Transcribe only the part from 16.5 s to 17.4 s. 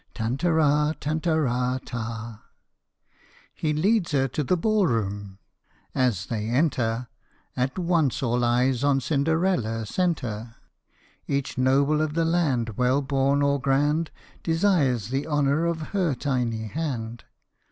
hand.